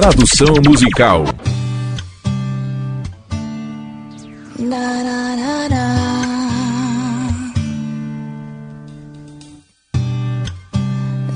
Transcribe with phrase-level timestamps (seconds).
[0.00, 1.24] Tradução musical.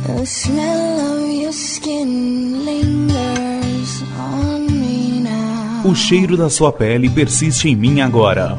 [0.07, 5.83] The smell of your skin lingers on me now.
[5.85, 8.57] O cheiro da sua pele persiste em mim agora.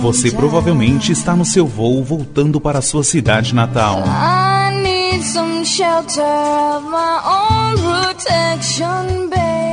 [0.00, 4.02] Você provavelmente está no seu voo voltando para a sua cidade natal.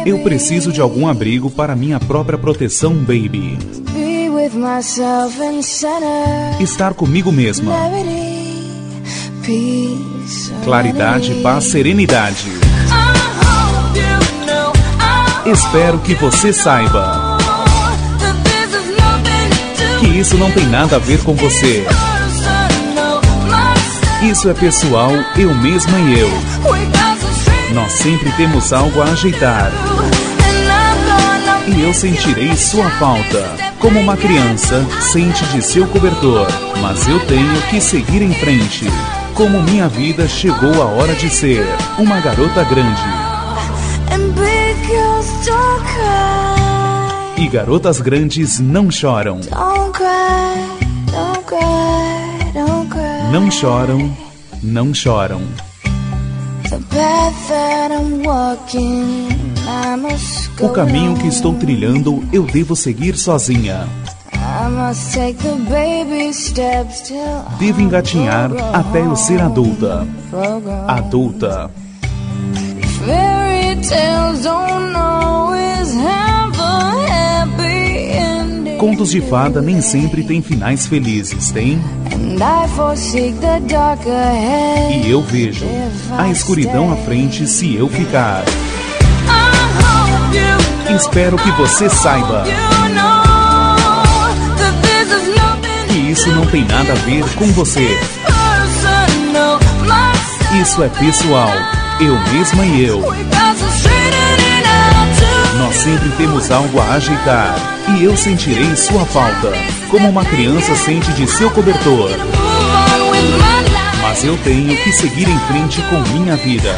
[0.06, 3.58] Eu preciso de algum abrigo para minha própria proteção, baby.
[3.94, 6.62] Be with myself and center.
[6.62, 7.74] Estar comigo mesma.
[10.64, 12.46] Claridade, paz, serenidade.
[15.46, 17.38] Espero que você saiba
[20.00, 21.86] que isso não tem nada a ver com você.
[24.22, 26.30] Isso é pessoal, eu mesma e eu.
[27.74, 29.72] Nós sempre temos algo a ajeitar.
[31.66, 33.56] E eu sentirei sua falta.
[33.80, 36.48] Como uma criança sente de seu cobertor.
[36.82, 38.88] Mas eu tenho que seguir em frente.
[39.36, 41.66] Como minha vida chegou a hora de ser
[41.98, 43.02] uma garota grande.
[47.38, 49.40] E garotas grandes não choram.
[49.40, 52.09] Don't cry, don't cry.
[53.32, 54.12] Não choram,
[54.64, 55.42] não choram.
[60.60, 63.88] O caminho que estou trilhando eu devo seguir sozinha.
[67.60, 70.08] Devo engatinhar até eu ser adulta.
[70.88, 71.70] Adulta.
[73.06, 75.09] Fairy tales don't always
[79.00, 81.80] Contos de fada nem sempre têm finais felizes, tem?
[84.92, 85.66] E eu vejo
[86.18, 88.44] a escuridão à frente se eu ficar.
[90.94, 92.44] Espero que você saiba
[95.88, 97.98] que isso não tem nada a ver com você.
[100.62, 101.54] Isso é pessoal,
[102.02, 103.49] eu mesma e eu.
[106.20, 107.56] Temos algo a ajeitar
[107.98, 109.54] e eu sentirei sua falta,
[109.90, 112.12] como uma criança sente de seu cobertor.
[114.02, 116.76] Mas eu tenho que seguir em frente com minha vida.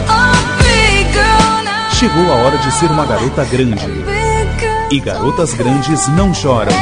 [1.90, 3.88] Chegou a hora de ser uma garota grande.
[4.92, 6.74] E garotas grandes não choram.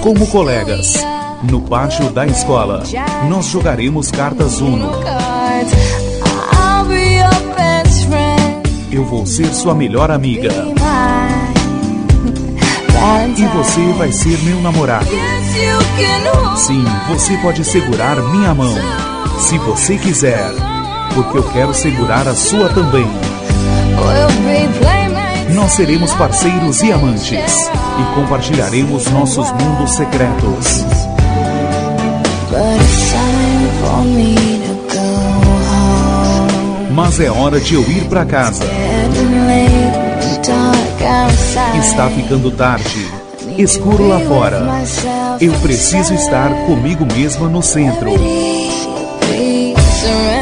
[0.00, 0.94] Como colegas,
[1.42, 2.82] no pátio da escola,
[3.28, 4.92] nós jogaremos cartas Uno.
[8.90, 10.48] Eu vou ser sua melhor amiga.
[13.36, 15.06] E você vai ser meu namorado.
[16.56, 18.74] Sim, você pode segurar minha mão,
[19.38, 20.50] se você quiser,
[21.14, 23.06] porque eu quero segurar a sua também.
[25.54, 30.84] Nós seremos parceiros e amantes e compartilharemos nossos mundos secretos.
[32.50, 34.57] But it's time for me.
[36.98, 38.64] Mas é hora de eu ir para casa.
[41.78, 43.06] Está ficando tarde,
[43.56, 44.66] escuro lá fora.
[45.40, 48.10] Eu preciso estar comigo mesma no centro.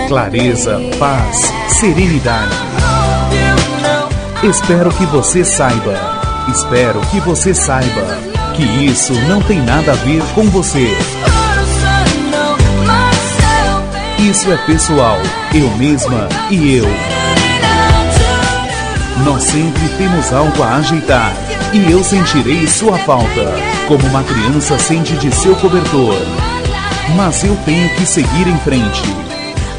[0.09, 2.57] Clareza, paz, serenidade.
[4.43, 5.95] Espero que você saiba.
[6.51, 8.19] Espero que você saiba
[8.55, 10.89] que isso não tem nada a ver com você.
[14.29, 15.19] Isso é pessoal,
[15.55, 16.87] eu mesma e eu.
[19.25, 21.33] Nós sempre temos algo a ajeitar
[21.73, 23.55] e eu sentirei sua falta,
[23.87, 26.17] como uma criança sente de seu cobertor.
[27.15, 29.03] Mas eu tenho que seguir em frente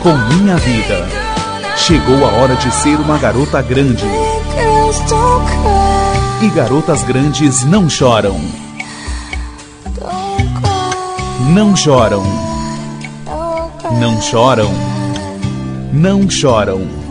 [0.02, 1.06] com minha vida.
[1.75, 4.06] Chegou a hora de ser uma garota grande
[6.41, 8.40] e garotas grandes não choram.
[11.53, 12.47] Não choram.
[13.93, 14.69] Não choram,
[15.93, 17.06] não choram.